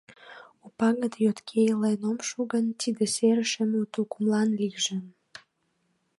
У 0.65 0.67
пагыт 0.77 1.13
йотке 1.23 1.57
илен 1.71 2.01
ом 2.09 2.17
шу 2.27 2.39
гын, 2.51 2.65
тиде 2.79 3.03
серышем 3.15 3.71
у 3.81 3.83
тукымлан 3.93 4.49
лийже. 4.59 4.97